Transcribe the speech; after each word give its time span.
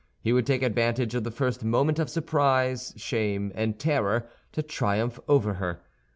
He 0.19 0.33
would 0.33 0.47
take 0.47 0.63
advantage 0.63 1.13
of 1.13 1.23
the 1.23 1.29
first 1.29 1.63
moment 1.63 1.99
of 1.99 2.09
surprise, 2.09 2.91
shame, 2.97 3.51
and 3.53 3.77
terror, 3.77 4.27
to 4.51 4.63
triumph 4.63 5.19
over 5.29 5.53
her. 5.61 5.83